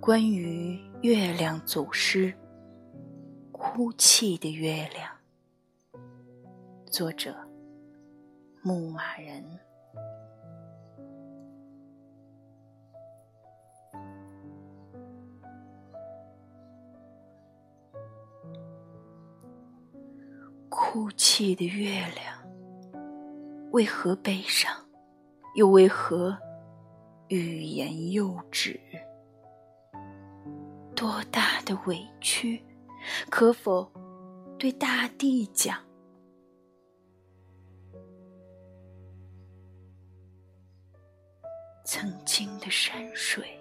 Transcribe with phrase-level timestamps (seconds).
[0.00, 2.32] 关于月亮祖师，
[3.52, 5.12] 哭泣的月亮。
[6.86, 7.36] 作者：
[8.62, 9.44] 牧马人。
[20.70, 22.42] 哭泣的月亮，
[23.70, 24.74] 为何悲伤？
[25.56, 26.38] 又为何
[27.28, 28.80] 欲言又止？
[31.00, 32.62] 多大的委屈，
[33.30, 33.90] 可否
[34.58, 35.78] 对大地讲？
[41.86, 43.58] 曾经的山水，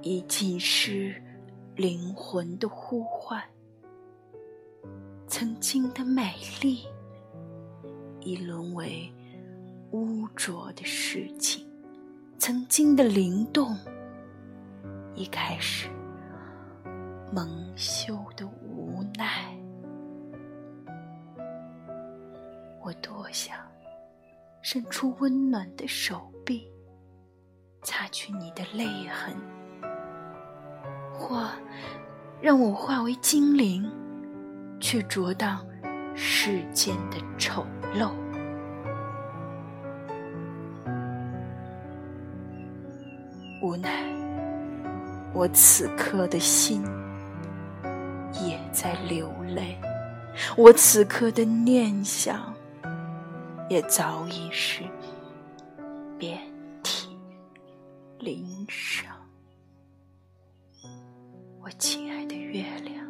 [0.00, 1.20] 已浸湿
[1.74, 3.42] 灵魂的呼唤；
[5.26, 6.86] 曾经的美丽，
[8.20, 9.12] 已沦为
[9.90, 11.66] 污浊的事情；
[12.38, 13.76] 曾经的灵动。
[15.14, 15.88] 一开始，
[17.32, 19.54] 蒙羞的无奈，
[22.82, 23.56] 我多想
[24.62, 26.70] 伸出温暖的手臂，
[27.82, 29.36] 擦去你的泪痕，
[31.12, 31.50] 或
[32.40, 33.90] 让我化为精灵，
[34.80, 35.66] 去啄荡
[36.14, 38.10] 世间的丑陋。
[43.62, 44.19] 无奈。
[45.32, 46.82] 我此刻的心
[48.44, 49.80] 也在流泪，
[50.56, 52.54] 我此刻的念想
[53.68, 54.82] 也早已是
[56.18, 56.40] 遍
[56.82, 57.16] 体
[58.18, 59.14] 鳞伤。
[61.62, 63.06] 我亲爱的月亮，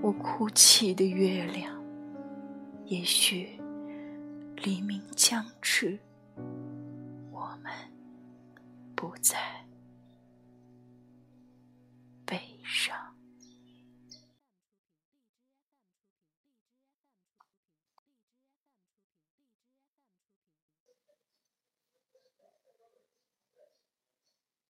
[0.00, 1.74] 我哭泣的月亮，
[2.84, 3.60] 也许
[4.56, 5.98] 黎明将至，
[7.32, 7.72] 我们
[8.94, 9.61] 不再。